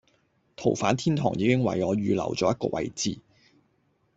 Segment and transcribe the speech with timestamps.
[0.55, 3.19] 逃犯天堂已經為我預留咗一個位置